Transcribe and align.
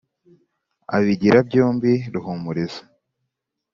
Abigira 0.95 1.39
byombi 1.47 1.91
Ruhumuriza 2.13 2.81